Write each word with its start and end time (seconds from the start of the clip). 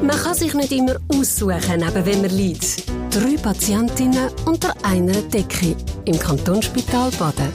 Man 0.00 0.16
kann 0.16 0.34
sich 0.34 0.54
nicht 0.54 0.70
immer 0.70 0.96
aussuchen, 1.08 1.80
neben 1.80 2.06
wem 2.06 2.22
man 2.22 2.30
liegt. 2.30 2.88
Drei 3.10 3.36
Patientinnen 3.36 4.30
unter 4.44 4.72
einer 4.84 5.20
Decke 5.22 5.74
im 6.04 6.18
Kantonsspital 6.18 7.10
Baden. 7.18 7.52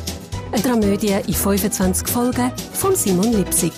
Eine 0.52 0.62
Dramödie 0.62 1.20
in 1.26 1.34
25 1.34 2.08
Folgen 2.08 2.52
von 2.74 2.96
Simon 2.96 3.32
Lipsig. 3.32 3.74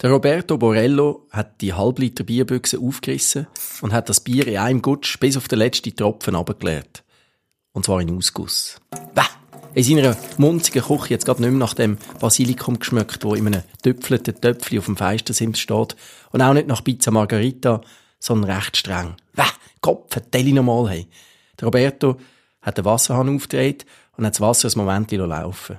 Der 0.00 0.10
Roberto 0.10 0.56
Borello 0.56 1.26
hat 1.30 1.60
die 1.60 1.74
Halbliter 1.74 2.24
Bierbüchse 2.24 2.78
aufgerissen 2.78 3.46
und 3.82 3.92
hat 3.92 4.08
das 4.08 4.20
Bier 4.20 4.46
in 4.48 4.56
einem 4.56 4.82
Gutsch 4.82 5.20
bis 5.20 5.36
auf 5.36 5.46
den 5.46 5.58
letzten 5.58 5.94
Tropfen 5.94 6.34
abgeleert. 6.34 7.04
Und 7.72 7.84
zwar 7.84 8.00
in 8.00 8.16
Ausguss. 8.16 8.80
Bäh! 9.14 9.41
In 9.74 9.84
seiner 9.84 10.14
munzigen 10.36 10.82
Küche 10.82 11.08
jetzt 11.08 11.24
gerade 11.24 11.40
nicht 11.40 11.50
mehr 11.50 11.58
nach 11.58 11.72
dem 11.72 11.96
Basilikum 12.20 12.78
geschmeckt, 12.78 13.24
wo 13.24 13.34
in 13.34 13.46
einem 13.46 13.62
tüpfelten 13.82 14.38
Töpfchen 14.38 14.78
auf 14.78 14.84
dem 14.84 14.98
Feistersims 14.98 15.58
steht. 15.58 15.96
Und 16.30 16.42
auch 16.42 16.52
nicht 16.52 16.66
nach 16.66 16.84
Pizza 16.84 17.10
Margarita, 17.10 17.80
sondern 18.18 18.50
recht 18.50 18.76
streng. 18.76 19.14
Wäh, 19.32 19.44
Kopf, 19.80 20.14
Telly 20.30 20.52
nochmal, 20.52 20.90
hey. 20.90 21.06
Der 21.58 21.66
Roberto 21.66 22.18
hat 22.60 22.76
den 22.76 22.84
Wasserhahn 22.84 23.34
aufgedreht 23.34 23.86
und 24.18 24.26
hat 24.26 24.34
das 24.34 24.42
Wasser 24.42 24.68
ein 24.68 24.76
Moment 24.76 25.10
laufen 25.10 25.78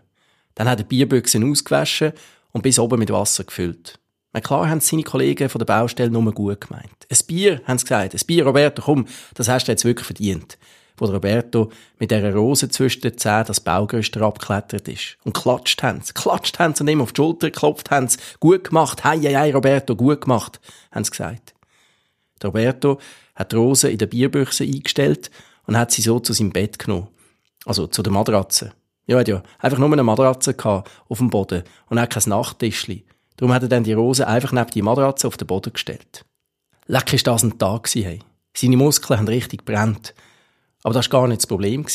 Dann 0.56 0.68
hat 0.68 0.80
er 0.80 0.86
Bierbüchsen 0.86 1.50
ausgewaschen 1.50 2.14
und 2.52 2.64
bis 2.64 2.80
oben 2.80 2.98
mit 2.98 3.12
Wasser 3.12 3.44
gefüllt. 3.44 4.00
Na 4.34 4.42
klar 4.42 4.68
haben 4.68 4.82
seine 4.82 5.04
Kollegen 5.04 5.50
von 5.50 5.60
der 5.60 5.68
Baustelle 5.68 6.10
nur 6.10 6.34
gut 6.34 6.62
gemeint. 6.62 7.08
Ein 7.12 7.28
Bier, 7.28 7.62
haben 7.66 7.78
sie 7.78 7.86
gesagt. 7.86 8.16
Ein 8.16 8.26
Bier, 8.26 8.44
Roberto, 8.44 8.82
komm, 8.82 9.06
das 9.36 9.50
hast 9.50 9.68
du 9.68 9.72
jetzt 9.72 9.86
wirklich 9.86 10.08
verdient 10.08 10.58
wo 10.98 11.06
Roberto 11.06 11.72
mit 12.00 12.12
dieser 12.12 12.34
Rose 12.34 12.70
zwischen 12.70 13.02
den 13.02 13.18
Zähnen 13.18 13.46
das 13.46 13.60
Baugerüst 13.60 14.16
abgeklettert 14.18 14.88
ist. 14.88 15.18
Und 15.24 15.34
klatscht 15.34 15.82
haben 15.84 16.02
sie, 16.02 16.14
klatscht 16.14 16.60
haben 16.60 16.76
sie 16.76 16.84
und 16.84 16.90
ihm 16.90 17.02
auf 17.02 17.14
die 17.14 17.22
Schulter 17.22 17.52
geklopft 17.52 17.92
haben 17.92 18.08
sie. 18.08 18.20
Gut 18.40 18.66
gemacht, 18.66 19.04
hei, 19.04 19.20
hei, 19.20 19.34
hei, 19.34 19.54
Roberto, 19.54 19.96
gut 19.96 20.22
gemacht, 20.22 20.60
haben 20.92 21.04
sie 21.04 21.12
gesagt. 21.12 21.54
Der 22.42 22.50
Roberto 22.50 23.00
hat 23.36 23.52
die 23.52 23.56
Rose 23.56 23.90
in 23.90 23.98
der 23.98 24.08
Bierbüchse 24.08 24.64
eingestellt 24.64 25.32
und 25.66 25.78
hat 25.78 25.92
sie 25.92 26.02
so 26.02 26.20
zu 26.20 26.34
seinem 26.34 26.52
Bett 26.52 26.80
genommen. 26.80 27.08
Also 27.66 27.88
zu 27.88 28.04
der 28.04 28.14
Matratze. 28.14 28.74
Ja, 29.06 29.18
er 29.18 29.20
hat 29.20 29.28
ja 29.28 29.44
einfach 29.60 29.80
nur 29.80 29.92
eine 29.92 30.04
Matratze 30.04 30.54
gehabt 30.54 30.90
auf 31.10 31.18
dem 31.18 31.30
Boden 31.30 31.64
und 31.90 32.00
auch 32.00 32.10
kein 32.10 32.24
Nachttischli. 32.28 33.06
Darum 33.38 33.54
hat 33.54 33.64
er 33.64 33.70
dann 33.70 33.84
die 33.84 33.94
Rose 33.94 34.28
einfach 34.28 34.52
neben 34.52 34.70
die 34.72 34.82
Matratze 34.82 35.28
auf 35.28 35.38
den 35.38 35.48
Boden 35.48 35.74
gestellt. 35.74 36.26
Leck 36.86 37.14
ist 37.14 37.28
das 37.28 37.44
ein 37.44 37.58
Tag 37.58 37.84
gewesen, 37.84 38.06
hey. 38.06 38.20
Seine 38.56 38.78
Muskeln 38.78 39.20
haben 39.20 39.28
richtig 39.28 39.66
brennt. 39.66 40.14
Aber 40.84 40.94
das 40.94 41.12
war 41.12 41.22
gar 41.22 41.28
nicht 41.28 41.42
das 41.42 41.48
Problem. 41.48 41.86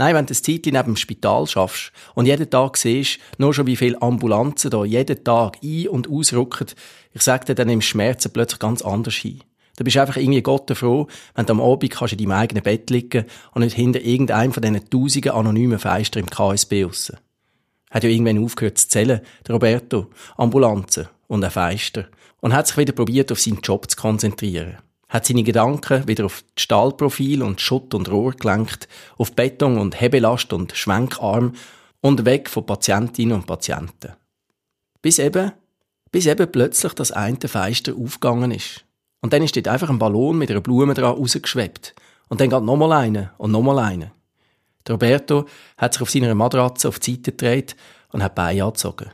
Nein, 0.00 0.14
wenn 0.14 0.24
du 0.24 0.32
ein 0.32 0.34
Zeitchen 0.34 0.72
neben 0.72 0.94
dem 0.94 0.96
Spital 0.96 1.46
schaffst 1.46 1.92
und 2.14 2.24
jeden 2.24 2.48
Tag 2.48 2.78
siehst, 2.78 3.18
nur 3.36 3.52
schon 3.52 3.66
wie 3.66 3.76
viele 3.76 4.00
Ambulanzen 4.00 4.70
da 4.70 4.84
jeden 4.84 5.22
Tag 5.24 5.58
ein- 5.62 5.88
und 5.88 6.08
ausrücken, 6.08 6.68
ich 7.12 7.20
sag 7.20 7.44
dir, 7.44 7.54
dann 7.54 7.68
nimmst 7.68 7.88
Schmerzen 7.88 8.32
plötzlich 8.32 8.60
ganz 8.60 8.80
anders 8.80 9.14
hin. 9.14 9.42
Du 9.76 9.84
bist 9.84 9.98
einfach 9.98 10.16
irgendwie 10.16 10.40
Gott 10.40 10.70
froh, 10.74 11.06
wenn 11.34 11.44
du 11.44 11.52
am 11.52 11.60
Abend 11.60 11.90
kannst 11.90 12.12
in 12.12 12.18
deinem 12.18 12.32
eigenen 12.32 12.62
Bett 12.62 12.88
liegen 12.88 13.26
und 13.52 13.62
nicht 13.62 13.76
hinter 13.76 14.00
irgendeinem 14.00 14.52
von 14.52 14.62
diesen 14.62 14.88
tausenden 14.88 15.32
anonymen 15.32 15.78
Feister 15.78 16.18
im 16.18 16.30
KSB 16.30 16.84
raus. 16.84 17.12
Hat 17.90 18.02
ja 18.02 18.08
irgendwann 18.08 18.42
aufgehört 18.42 18.78
zu 18.78 18.88
zählen, 18.88 19.20
der 19.46 19.54
Roberto, 19.54 20.06
Ambulanzen 20.38 21.08
und 21.28 21.44
ein 21.44 21.50
Feister, 21.50 22.06
und 22.40 22.54
hat 22.54 22.66
sich 22.66 22.78
wieder 22.78 22.92
probiert, 22.92 23.30
auf 23.32 23.40
seinen 23.40 23.60
Job 23.60 23.90
zu 23.90 23.98
konzentrieren 23.98 24.78
hat 25.10 25.26
seine 25.26 25.42
Gedanken 25.42 26.08
wieder 26.08 26.24
auf 26.24 26.44
Stahlprofil 26.56 27.42
und 27.42 27.60
Schutt 27.60 27.92
und 27.94 28.10
Rohr 28.10 28.32
gelenkt, 28.32 28.88
auf 29.18 29.32
Beton 29.32 29.76
und 29.76 30.00
Hebelast 30.00 30.52
und 30.52 30.74
Schwenkarm 30.74 31.54
und 32.00 32.24
weg 32.24 32.48
von 32.48 32.64
Patientinnen 32.64 33.34
und 33.34 33.46
Patienten. 33.46 34.14
Bis 35.02 35.18
eben, 35.18 35.52
bis 36.12 36.26
eben 36.26 36.50
plötzlich 36.50 36.94
das 36.94 37.10
eine 37.10 37.36
Feister 37.46 37.94
aufgegangen 37.94 38.52
ist. 38.52 38.84
Und 39.20 39.32
dann 39.32 39.42
ist 39.42 39.56
dort 39.56 39.68
einfach 39.68 39.90
ein 39.90 39.98
Ballon 39.98 40.38
mit 40.38 40.50
einer 40.50 40.60
Blume 40.60 40.94
dran 40.94 41.16
rausgeschwebt. 41.16 41.94
Und 42.28 42.40
dann 42.40 42.48
geht 42.48 42.62
nochmal 42.62 42.92
eine 42.92 43.32
und 43.36 43.50
nochmal 43.50 43.80
eine. 43.80 44.12
Der 44.86 44.94
Roberto 44.94 45.46
hat 45.76 45.92
sich 45.92 46.02
auf 46.02 46.10
seiner 46.10 46.34
Matratze 46.34 46.88
auf 46.88 47.00
die 47.00 47.16
Seite 47.16 47.32
gedreht 47.32 47.76
und 48.12 48.22
hat 48.22 48.34
Beine 48.36 48.64
angezogen. 48.64 49.10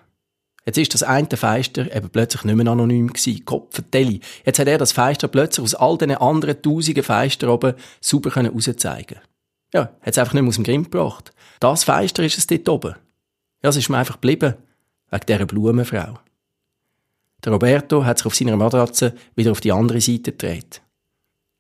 Jetzt 0.67 0.79
ist 0.79 0.95
das 0.95 1.05
eine 1.05 1.29
Feister 1.29 1.95
eben 1.95 2.11
plötzlich 2.11 2.43
nicht 2.43 2.57
mehr 2.57 2.67
anonym 2.67 3.13
gewesen. 3.13 3.45
Kopfvertelli. 3.45 4.21
Jetzt 4.45 4.59
hat 4.59 4.67
er 4.67 4.79
das 4.79 4.91
Feister 4.91 5.29
plötzlich 5.29 5.63
aus 5.63 5.75
all 5.77 5.97
diesen 5.97 6.17
anderen 6.17 6.61
tausenden 6.61 7.05
Feister 7.05 7.53
oben 7.53 7.75
super 8.01 8.31
können. 8.31 8.53
Ja, 9.73 9.81
hat 9.81 9.91
es 10.03 10.19
einfach 10.19 10.35
nicht 10.35 10.43
mehr 10.43 10.49
aus 10.49 10.57
dem 10.57 10.65
Grimm 10.65 10.83
gebracht. 10.83 11.33
Das 11.61 11.85
Feister 11.85 12.25
ist 12.25 12.37
es 12.37 12.49
dort 12.49 12.69
oben. 12.69 12.97
Ja, 13.63 13.71
es 13.71 13.77
ist 13.77 13.89
mir 13.89 13.99
einfach 13.99 14.15
geblieben. 14.15 14.55
Wegen 15.11 15.27
dieser 15.27 15.47
Blumenfrau. 15.47 16.19
Der 17.45 17.53
Roberto 17.53 18.05
hat 18.05 18.19
sich 18.19 18.27
auf 18.27 18.35
seiner 18.35 18.57
Matratze 18.57 19.15
wieder 19.37 19.53
auf 19.53 19.61
die 19.61 19.71
andere 19.71 20.01
Seite 20.01 20.33
gedreht. 20.33 20.83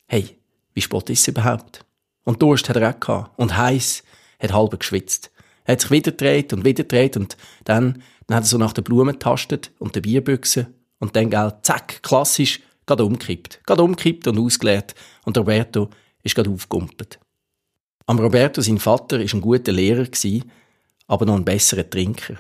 Hey, 0.09 0.37
wie 0.75 0.81
spott 0.81 1.09
ist 1.11 1.21
es 1.21 1.29
überhaupt? 1.29 1.85
Und 2.25 2.43
Durst 2.43 2.69
hat 2.69 2.77
er 2.77 2.91
auch 2.91 2.99
gehabt. 2.99 3.39
Und 3.39 3.57
heiß, 3.57 4.03
hat 4.41 4.53
halb 4.53 4.79
geschwitzt. 4.79 5.31
Er 5.67 5.73
hat 5.73 5.81
sich 5.83 5.91
wieder 5.91 6.13
gedreht 6.13 6.53
und 6.53 6.65
wieder 6.65 6.85
gedreht 6.85 7.17
und 7.17 7.37
dann 7.65 8.03
dann 8.27 8.37
hat 8.37 8.45
er 8.45 8.49
so 8.49 8.59
nach 8.59 8.73
den 8.73 8.85
Blumen 8.85 9.13
getastet 9.13 9.71
und 9.79 9.95
den 9.95 10.03
Bierbüchsen 10.03 10.67
und 10.99 11.15
dann, 11.15 11.31
gell, 11.31 11.53
zack, 11.63 12.03
klassisch, 12.03 12.61
gerade 12.87 13.05
umkippt. 13.05 13.61
Gerade 13.67 13.83
umkippt 13.83 14.27
und 14.27 14.39
ausgeleert. 14.39 14.95
Und 15.25 15.39
Roberto 15.39 15.91
ist 16.23 16.35
gerade 16.35 16.51
aufgumpelt. 16.51 17.21
Am 18.07 18.19
Roberto, 18.19 18.61
sein 18.63 18.79
Vater, 18.79 19.21
ist 19.21 19.35
ein 19.35 19.41
guter 19.41 19.73
Lehrer 19.73 20.05
gewesen, 20.05 20.51
aber 21.07 21.27
noch 21.27 21.37
ein 21.37 21.45
besserer 21.45 21.89
Trinker. 21.89 22.37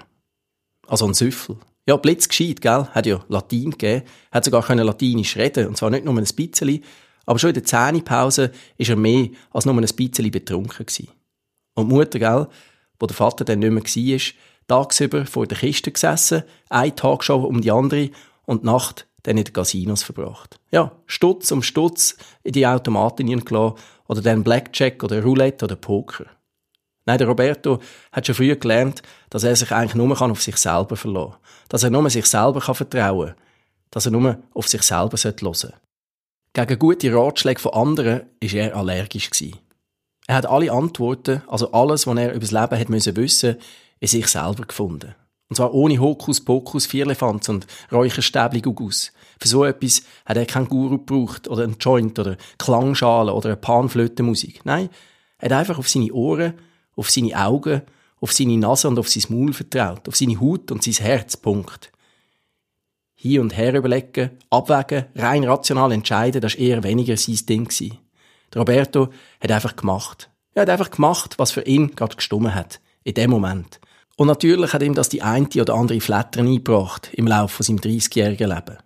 Also 0.86 1.06
ein 1.06 1.14
Süffel. 1.14 1.56
Ja, 1.86 1.96
blitzgescheit, 1.96 2.60
gell? 2.60 2.88
Hat 2.90 3.06
ja 3.06 3.24
Latein 3.28 3.70
gegeben. 3.70 4.02
Hat 4.32 4.44
sogar 4.44 4.62
können 4.62 4.86
Latinisch 4.86 5.36
reden. 5.36 5.68
Und 5.68 5.76
zwar 5.76 5.90
nicht 5.90 6.04
nur 6.04 6.16
ein 6.16 6.24
bisschen. 6.24 6.82
Aber 7.26 7.38
schon 7.38 7.50
in 7.50 7.54
der 7.54 7.64
Zähnepause 7.64 8.52
ist 8.76 8.90
er 8.90 8.96
mehr 8.96 9.28
als 9.50 9.66
nur 9.66 9.74
ein 9.74 9.80
bisschen 9.80 10.30
betrunken 10.30 10.86
gewesen. 10.86 11.08
Und 11.74 11.88
die 11.88 11.94
Mutter, 11.94 12.18
gell, 12.18 12.48
wo 12.98 13.06
der 13.06 13.16
Vater 13.16 13.44
dann 13.44 13.60
nicht 13.60 13.70
mehr 13.70 13.82
war, 13.82 14.20
tagsüber 14.68 15.26
vor 15.26 15.46
der 15.46 15.58
Kiste 15.58 15.92
gesessen, 15.92 16.42
eine 16.68 16.94
Tagshow 16.94 17.44
um 17.44 17.60
die 17.60 17.70
andere 17.70 18.10
und 18.44 18.62
die 18.62 18.66
Nacht 18.66 19.06
dann 19.22 19.36
in 19.36 19.44
den 19.44 19.52
Casinos 19.52 20.02
verbracht. 20.02 20.58
Ja, 20.70 20.92
Stutz 21.06 21.50
um 21.50 21.62
Stutz 21.62 22.16
in 22.42 22.52
die 22.52 22.66
Automaten 22.66 23.26
gelassen 23.26 23.74
oder 24.06 24.22
dann 24.22 24.44
Blackjack 24.44 25.02
oder 25.02 25.22
Roulette 25.22 25.64
oder 25.64 25.76
Poker. 25.76 26.26
Nein, 27.06 27.18
der 27.18 27.28
Roberto 27.28 27.80
hat 28.10 28.26
schon 28.26 28.34
früh 28.34 28.54
gelernt, 28.56 29.00
dass 29.30 29.44
er 29.44 29.54
sich 29.54 29.70
eigentlich 29.70 29.94
nur 29.94 30.20
auf 30.20 30.42
sich 30.42 30.56
selber 30.56 30.96
verlassen 30.96 31.32
kann. 31.32 31.40
Dass 31.68 31.82
er 31.84 31.90
nur 31.90 32.10
sich 32.10 32.26
selber 32.26 32.60
vertrauen 32.60 33.28
kann. 33.28 33.36
Dass 33.90 34.06
er 34.06 34.12
nur 34.12 34.38
auf 34.54 34.66
sich 34.66 34.82
selber 34.82 35.16
hören 35.16 35.54
sollte. 35.54 35.74
Gegen 36.52 36.78
gute 36.78 37.14
Ratschläge 37.14 37.60
von 37.60 37.74
anderen 37.74 38.22
war 38.40 38.52
er 38.54 38.76
allergisch. 38.76 39.30
Er 40.26 40.36
hat 40.36 40.46
alle 40.46 40.72
Antworten, 40.72 41.42
also 41.46 41.70
alles, 41.72 42.06
was 42.06 42.16
er 42.18 42.30
über 42.30 42.40
das 42.40 42.50
Leben 42.50 42.78
hat 42.80 42.88
müssen 42.88 43.56
in 44.00 44.08
sich 44.08 44.26
selber 44.26 44.64
gefunden. 44.66 45.14
Und 45.48 45.56
zwar 45.56 45.72
ohne 45.72 46.00
Hokuspokus, 46.00 46.86
Vierlefanz 46.86 47.48
und 47.48 47.66
Räucherstäbli 47.92 48.60
Gugus. 48.60 49.12
Für 49.38 49.48
so 49.48 49.64
etwas 49.64 50.02
hat 50.24 50.36
er 50.36 50.46
keinen 50.46 50.68
Guru 50.68 50.98
gebraucht 50.98 51.46
oder 51.46 51.62
einen 51.62 51.76
Joint 51.78 52.18
oder 52.18 52.36
Klangschale 52.58 53.32
oder 53.32 53.50
eine 53.50 53.56
Panflötenmusik. 53.56 54.62
Nein, 54.64 54.88
er 55.38 55.50
hat 55.50 55.58
einfach 55.58 55.78
auf 55.78 55.88
seine 55.88 56.12
Ohren, 56.12 56.54
auf 56.96 57.10
seine 57.10 57.36
Augen, 57.40 57.82
auf 58.20 58.32
seine 58.32 58.56
Nase 58.56 58.88
und 58.88 58.98
auf 58.98 59.08
sein 59.08 59.24
Maul 59.28 59.52
vertraut, 59.52 60.08
auf 60.08 60.16
seine 60.16 60.40
Haut 60.40 60.72
und 60.72 60.82
sein 60.82 60.94
Herz, 60.94 61.36
Punkt. 61.36 61.92
Hier 63.14 63.40
und 63.40 63.56
her 63.56 63.74
überlegen, 63.74 64.30
abwägen, 64.50 65.06
rein 65.14 65.44
rational 65.44 65.92
entscheiden, 65.92 66.40
das 66.40 66.54
war 66.54 66.60
eher 66.60 66.82
weniger 66.82 67.16
sein 67.16 67.38
Ding. 67.48 67.68
Der 67.68 67.90
Roberto 68.54 69.08
hat 69.40 69.50
einfach 69.50 69.76
gemacht. 69.76 70.30
Er 70.54 70.62
hat 70.62 70.70
einfach 70.70 70.90
gemacht, 70.90 71.38
was 71.38 71.52
für 71.52 71.62
ihn 71.62 71.94
gerade 71.94 72.16
gestummen 72.16 72.54
hat. 72.54 72.80
In 73.04 73.14
dem 73.14 73.30
Moment. 73.30 73.80
Und 74.16 74.28
natürlich 74.28 74.72
hat 74.72 74.82
ihm 74.82 74.94
das 74.94 75.08
die 75.08 75.22
eine 75.22 75.46
oder 75.60 75.74
andere 75.74 76.00
Flattern 76.00 76.46
eingebracht 76.46 77.10
im 77.12 77.26
Laufe 77.26 77.62
seinem 77.62 77.78
30-jährigen 77.78 78.48
Leben. 78.48 78.78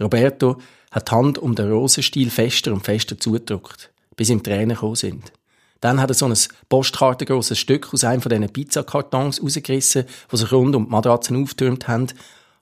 Roberto 0.00 0.58
hat 0.90 1.10
die 1.10 1.14
Hand 1.14 1.38
um 1.38 1.54
den 1.54 1.70
Rosenstiel 1.70 2.30
fester 2.30 2.72
und 2.72 2.84
fester 2.84 3.18
zugedrückt, 3.18 3.92
bis 4.16 4.30
ihm 4.30 4.42
Tränen 4.42 4.70
gekommen 4.70 4.94
sind. 4.94 5.32
Dann 5.80 6.00
hat 6.00 6.10
er 6.10 6.14
so 6.14 6.26
ein 6.26 6.36
postkartengrosses 6.68 7.58
Stück 7.58 7.92
aus 7.92 8.04
einem 8.04 8.22
von 8.22 8.30
diesen 8.30 8.52
Pizzakartons 8.52 9.42
rausgerissen, 9.42 10.04
die 10.30 10.36
sich 10.36 10.52
rund 10.52 10.74
um 10.74 10.84
die 10.84 10.90
Matratzen 10.90 11.42
auftürmt 11.42 11.88
haben, 11.88 12.08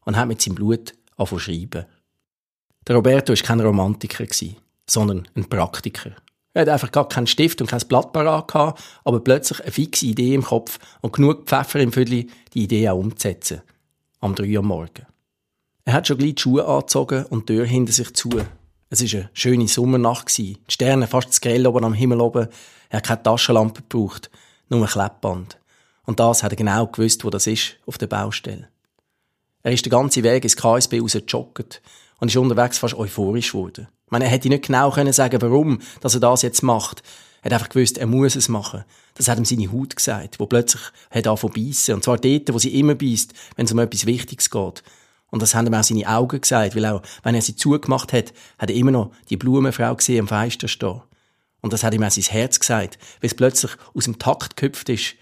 und 0.04 0.16
hat 0.16 0.28
mit 0.28 0.40
seinem 0.40 0.54
Blut 0.54 0.94
angefangen 1.16 1.40
schreiben. 1.40 1.86
Der 2.86 2.96
Roberto 2.96 3.32
war 3.32 3.42
kein 3.42 3.60
Romantiker, 3.60 4.26
sondern 4.88 5.28
ein 5.34 5.48
Praktiker. 5.48 6.12
Er 6.54 6.62
hat 6.62 6.68
einfach 6.70 6.90
gar 6.90 7.08
keinen 7.08 7.26
Stift 7.26 7.60
und 7.60 7.66
kein 7.66 7.86
Blatt 7.86 8.12
parat 8.12 8.48
gehabt, 8.48 8.82
aber 9.04 9.20
plötzlich 9.20 9.60
eine 9.60 9.72
fixe 9.72 10.06
Idee 10.06 10.34
im 10.34 10.42
Kopf 10.42 10.78
und 11.02 11.12
genug 11.12 11.44
Pfeffer 11.44 11.80
im 11.80 11.92
Viertel, 11.92 12.26
die 12.54 12.62
Idee 12.64 12.88
auch 12.88 12.98
umzusetzen. 12.98 13.60
Am 14.20 14.34
3 14.34 14.56
Uhr 14.56 14.62
morgen. 14.62 15.06
Er 15.84 15.92
hat 15.92 16.08
schon 16.08 16.18
gleich 16.18 16.36
die 16.36 16.42
Schuhe 16.42 16.66
angezogen 16.66 17.26
und 17.26 17.48
die 17.48 17.54
Tür 17.54 17.66
hinter 17.66 17.92
sich 17.92 18.14
zu. 18.14 18.30
Es 18.88 19.02
war 19.02 19.20
eine 19.20 19.30
schöne 19.34 19.68
Sommernacht. 19.68 20.36
Die 20.38 20.58
Sterne 20.68 21.06
fast 21.06 21.32
zu 21.32 21.40
grell 21.40 21.66
oben 21.66 21.84
am 21.84 21.92
Himmel 21.92 22.20
oben. 22.20 22.48
Er 22.88 22.96
hat 22.98 23.06
keine 23.06 23.22
Taschenlampe 23.22 23.82
gebraucht, 23.82 24.30
nur 24.68 24.80
ein 24.80 24.88
Kleppband. 24.88 25.58
Und 26.04 26.20
das 26.20 26.42
hat 26.42 26.52
er 26.52 26.56
genau 26.56 26.86
gewusst, 26.86 27.24
wo 27.24 27.30
das 27.30 27.46
ist, 27.46 27.76
auf 27.84 27.98
der 27.98 28.06
Baustelle. 28.06 28.68
Er 29.62 29.72
ist 29.72 29.84
den 29.84 29.90
ganzen 29.90 30.22
Weg 30.22 30.44
ins 30.44 30.56
KSB 30.56 31.00
rausgejoggt 31.00 31.82
und 32.18 32.28
ist 32.28 32.36
unterwegs 32.36 32.78
fast 32.78 32.94
euphorisch 32.94 33.52
geworden. 33.52 33.88
Ich 34.06 34.10
meine, 34.10 34.24
er 34.24 34.30
hätte 34.30 34.48
nicht 34.48 34.66
genau 34.66 34.90
können 34.90 35.12
sagen, 35.12 35.42
warum, 35.42 35.80
dass 36.00 36.14
er 36.14 36.20
das 36.20 36.42
jetzt 36.42 36.62
macht. 36.62 37.02
Er 37.42 37.46
hat 37.46 37.52
einfach 37.54 37.68
gewusst, 37.68 37.98
er 37.98 38.06
muss 38.06 38.36
es 38.36 38.48
machen. 38.48 38.84
Das 39.14 39.28
hat 39.28 39.38
ihm 39.38 39.44
seine 39.44 39.70
Haut 39.72 39.96
gesagt, 39.96 40.38
wo 40.38 40.46
plötzlich 40.46 40.82
hat 41.10 41.26
angefangen 41.26 41.54
beißen. 41.54 41.94
Und 41.94 42.04
zwar 42.04 42.18
dort, 42.18 42.52
wo 42.52 42.58
sie 42.58 42.78
immer 42.78 42.94
beißt, 42.94 43.32
wenn 43.56 43.66
es 43.66 43.72
um 43.72 43.78
etwas 43.78 44.06
Wichtiges 44.06 44.50
geht. 44.50 44.82
Und 45.30 45.42
das 45.42 45.54
haben 45.54 45.66
ihm 45.66 45.74
auch 45.74 45.82
seine 45.82 46.08
Augen 46.08 46.40
gesagt, 46.40 46.76
weil 46.76 46.86
auch, 46.86 47.02
wenn 47.22 47.34
er 47.34 47.42
sie 47.42 47.56
zugemacht 47.56 48.12
hat, 48.12 48.32
hat 48.58 48.70
er 48.70 48.76
immer 48.76 48.90
noch 48.92 49.10
die 49.28 49.36
Blumenfrau 49.36 49.94
gesehen 49.96 50.20
am 50.20 50.28
Fenster 50.28 50.68
stehen. 50.68 51.02
Und 51.60 51.72
das 51.72 51.82
hat 51.82 51.94
ihm 51.94 52.02
auch 52.04 52.10
sein 52.10 52.24
Herz 52.24 52.60
gesagt, 52.60 52.98
weil 53.20 53.28
es 53.28 53.34
plötzlich 53.34 53.72
aus 53.94 54.04
dem 54.04 54.18
Takt 54.18 54.56
gehüpft 54.56 54.88
ist. 54.88 55.14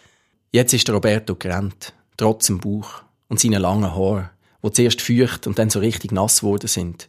Jetzt 0.52 0.74
ist 0.74 0.86
der 0.86 0.94
Roberto 0.94 1.34
gerannt, 1.34 1.94
trotz 2.16 2.46
dem 2.46 2.58
Bauch 2.58 3.03
und 3.28 3.40
seinen 3.40 3.60
langen 3.60 3.94
Haaren, 3.94 4.30
wo 4.62 4.70
zuerst 4.70 5.00
feucht 5.00 5.46
und 5.46 5.58
dann 5.58 5.70
so 5.70 5.78
richtig 5.78 6.12
nass 6.12 6.40
geworden 6.40 6.68
sind. 6.68 7.08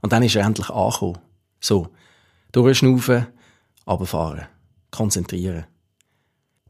Und 0.00 0.12
dann 0.12 0.22
ist 0.22 0.36
er 0.36 0.44
endlich 0.44 0.70
angekommen. 0.70 1.18
So, 1.60 1.88
durchschnaufen, 2.52 3.26
runterfahren, 3.86 4.46
konzentrieren. 4.90 5.66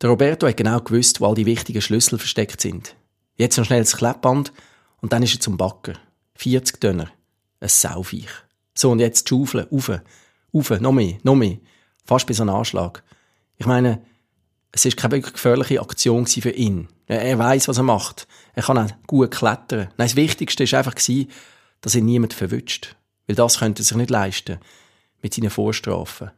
Der 0.00 0.11
Roberto 0.11 0.46
hat 0.46 0.56
genau 0.56 0.81
gewusst, 0.81 1.20
wo 1.20 1.26
all 1.26 1.35
die 1.35 1.46
wichtigen 1.46 1.82
Schlüssel 1.82 2.19
versteckt 2.19 2.61
sind. 2.61 2.96
Jetzt 3.37 3.56
noch 3.56 3.64
schnell 3.64 3.81
das 3.81 3.96
Kleppband 3.96 4.52
und 5.00 5.12
dann 5.12 5.23
ist 5.23 5.35
er 5.35 5.40
zum 5.40 5.56
Backen. 5.56 5.99
40 6.37 6.81
Döner. 6.81 7.11
Ein 7.61 7.69
Sauviech. 7.69 8.31
So, 8.75 8.90
und 8.90 8.99
jetzt 8.99 9.29
die 9.29 9.31
Schaufel, 9.31 9.69
rauf, 9.70 9.90
rauf, 10.52 10.81
noch 10.81 10.93
mehr, 10.93 11.19
noch 11.23 11.37
mehr. 11.37 11.58
Fast 12.05 12.26
bis 12.26 12.40
ein 12.40 12.49
Anschlag. 12.49 13.02
Ich 13.56 13.67
meine, 13.67 14.02
es 14.75 14.85
ist 14.85 14.97
keine 14.97 15.21
gefährliche 15.21 15.81
Aktion 15.81 16.26
für 16.26 16.50
ihn. 16.50 16.88
Er 17.06 17.38
weiß, 17.38 17.69
was 17.69 17.76
er 17.76 17.85
macht. 17.85 18.26
Er 18.55 18.65
kann 18.65 18.76
auch 18.76 18.91
gut 19.06 19.31
klettern. 19.31 19.88
Nein, 19.97 20.09
das 20.09 20.17
Wichtigste 20.17 20.65
war 20.65 20.79
einfach, 20.79 20.94
dass 20.94 21.94
ihn 21.94 22.05
niemand 22.05 22.35
verwünscht. 22.35 22.97
Weil 23.29 23.37
das 23.37 23.61
könnte 23.61 23.82
er 23.82 23.85
sich 23.85 23.97
nicht 23.97 24.11
leisten. 24.11 24.59
Mit 25.23 25.32
seinen 25.32 25.50
Vorstrafen. 25.50 26.32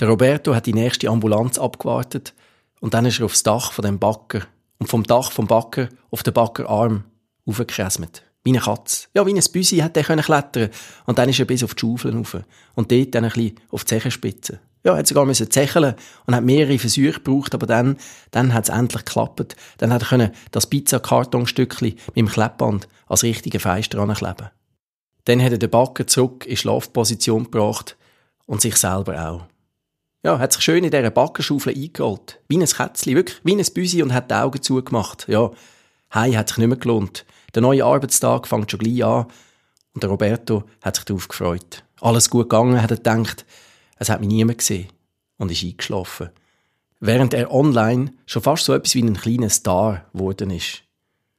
Der 0.00 0.08
Roberto 0.08 0.56
hat 0.56 0.66
die 0.66 0.74
nächste 0.74 1.08
Ambulanz 1.08 1.56
abgewartet 1.56 2.34
und 2.80 2.94
dann 2.94 3.06
ist 3.06 3.20
er 3.20 3.26
aufs 3.26 3.44
Dach 3.44 3.70
von 3.70 3.84
dem 3.84 4.00
Backer 4.00 4.42
und 4.78 4.88
vom 4.88 5.04
Dach 5.04 5.30
vom 5.30 5.46
Backer 5.46 5.88
auf 6.10 6.24
den 6.24 6.34
Backerarm 6.34 7.04
aufgekäsmet. 7.46 8.24
Wie 8.42 8.50
eine 8.50 8.60
Katze. 8.60 9.06
Ja, 9.14 9.24
wie 9.24 9.34
ein 9.34 9.52
Büsi 9.52 9.78
hat 9.78 9.96
er 9.96 10.02
klettern 10.02 10.70
und 11.06 11.18
dann 11.18 11.28
ist 11.28 11.38
er 11.38 11.46
bis 11.46 11.62
auf 11.62 11.74
die 11.74 11.80
Schaufel 11.80 12.16
rauf 12.16 12.36
und 12.74 12.90
dort 12.90 13.14
dann 13.14 13.24
ein 13.24 13.30
bisschen 13.30 13.60
auf 13.70 13.84
die 13.84 13.88
Zechenspitze. 13.88 14.58
Ja, 14.84 14.96
hat 14.96 15.06
sogar 15.06 15.24
müssen 15.24 15.50
zecheln 15.50 15.94
und 16.26 16.34
hat 16.34 16.44
mehrere 16.44 16.78
Versuche 16.78 17.12
gebraucht, 17.12 17.54
aber 17.54 17.66
dann, 17.66 17.96
dann 18.30 18.54
hat 18.54 18.64
es 18.64 18.74
endlich 18.74 19.04
geklappt. 19.04 19.56
Dann 19.78 19.92
hat 19.92 20.02
er 20.02 20.08
können 20.08 20.30
das 20.52 20.68
Pizza-Kartonstückchen 20.68 21.94
mit 22.06 22.16
dem 22.16 22.28
Kleppband 22.28 22.88
als 23.06 23.22
richtige 23.22 23.58
Feister 23.58 23.98
ankleben. 23.98 24.50
Dann 25.24 25.42
hat 25.42 25.52
er 25.52 25.58
den 25.58 25.70
Backer 25.70 26.06
zurück 26.06 26.46
in 26.46 26.56
Schlafposition 26.56 27.44
gebracht 27.44 27.96
und 28.46 28.60
sich 28.60 28.76
selber 28.76 29.28
auch. 29.28 29.46
Ja, 30.22 30.38
hat 30.38 30.52
sich 30.52 30.62
schön 30.62 30.84
in 30.84 30.90
dieser 30.90 31.10
Backenschaufel 31.10 31.74
eingeholt. 31.74 32.40
Wie 32.48 32.58
ein 32.58 32.64
Kätzchen, 32.64 33.14
wirklich, 33.14 33.40
wie 33.44 33.56
ein 33.56 33.74
Büsi 33.74 34.02
und 34.02 34.12
hat 34.12 34.30
die 34.30 34.34
Augen 34.34 34.62
zugemacht. 34.62 35.26
Ja, 35.28 35.50
Hei 36.12 36.32
hat 36.32 36.48
sich 36.48 36.56
nicht 36.56 36.68
mehr 36.68 36.78
gelohnt. 36.78 37.26
Der 37.54 37.60
neue 37.60 37.84
Arbeitstag 37.84 38.46
fängt 38.46 38.70
schon 38.70 38.80
gleich 38.80 39.04
an 39.04 39.26
und 39.92 40.02
der 40.02 40.08
Roberto 40.08 40.64
hat 40.82 40.96
sich 40.96 41.04
darauf 41.04 41.28
gefreut. 41.28 41.84
Alles 42.00 42.30
gut 42.30 42.48
gegangen, 42.48 42.80
hat 42.80 42.90
er 42.90 42.96
gedacht. 42.96 43.44
Es 43.98 44.08
hat 44.08 44.20
mich 44.20 44.28
niemand 44.28 44.58
gesehen 44.58 44.88
und 45.38 45.50
ist 45.50 45.64
eingeschlafen. 45.64 46.30
Während 47.00 47.34
er 47.34 47.52
online 47.52 48.12
schon 48.26 48.42
fast 48.42 48.64
so 48.64 48.74
etwas 48.74 48.94
wie 48.94 49.02
ein 49.02 49.16
kleiner 49.16 49.50
Star 49.50 50.04
geworden 50.12 50.50
ist. 50.50 50.82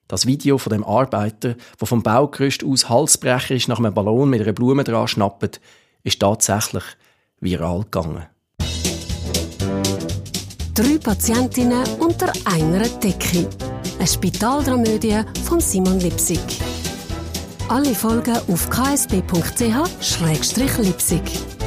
Das 0.07 0.25
Video 0.25 0.57
von 0.57 0.71
dem 0.71 0.83
Arbeiter, 0.83 1.55
der 1.79 1.87
vom 1.87 2.01
Baugerüst 2.01 2.63
aus 2.63 2.89
halsbrecherisch 2.89 3.67
nach 3.67 3.77
einem 3.77 3.93
Ballon 3.93 4.27
mit 4.29 4.41
einer 4.41 4.53
Blume 4.53 4.83
dran 4.83 5.07
schnappt, 5.07 5.61
ist 6.03 6.19
tatsächlich 6.19 6.83
viral 7.39 7.83
gegangen. 7.83 8.25
Drei 10.73 10.97
Patientinnen 10.97 11.83
unter 11.99 12.33
einer 12.45 12.87
Decke. 12.87 13.47
Eine 13.97 14.07
Spitaldramödie 14.07 15.21
von 15.43 15.59
Simon 15.59 15.99
Lipsig. 15.99 16.39
Alle 17.67 17.93
Folgen 17.93 18.37
auf 18.47 18.69
ksb.ch-lipsig. 18.69 21.58